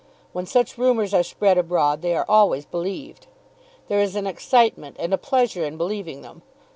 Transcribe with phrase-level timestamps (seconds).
[0.33, 3.27] When such rumours are spread abroad, they are always believed.
[3.87, 6.41] There is an excitement and a pleasure in believing them.